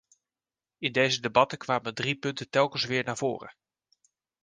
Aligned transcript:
In 0.79 0.91
deze 0.91 1.21
debatten 1.21 1.57
kwamen 1.57 1.93
drie 1.93 2.15
punten 2.15 2.49
telkens 2.49 2.85
weer 2.85 3.03
naar 3.03 3.17
voren. 3.17 3.55